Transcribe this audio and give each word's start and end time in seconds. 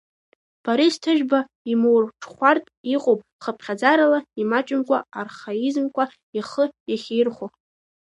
Борис 0.63 0.95
Ҭыжәба 1.01 1.39
имаурҽхәартә 1.71 2.69
иҟоуп 2.95 3.19
хыԥхьаӡарала 3.43 4.19
имаҷымкәа 4.41 4.97
архаизмқәа 5.19 6.03
ихы 6.37 6.63
иахьаирхәо. 6.91 7.47